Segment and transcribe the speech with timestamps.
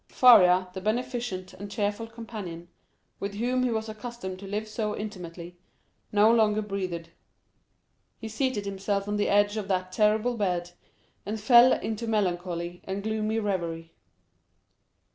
[0.07, 2.69] Faria, the beneficent and cheerful companion,
[3.19, 5.59] with whom he was accustomed to live so intimately,
[6.11, 7.11] no longer breathed.
[8.17, 10.71] He seated himself on the edge of that terrible bed,
[11.23, 13.93] and fell into melancholy and gloomy reverie.